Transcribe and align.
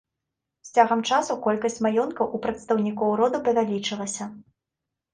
З 0.67 0.71
цягам 0.79 1.03
часу 1.09 1.35
колькасць 1.45 1.79
маёнткаў 1.87 2.33
у 2.39 2.41
прадстаўнікоў 2.49 3.09
роду 3.23 3.45
павялічылася. 3.49 4.33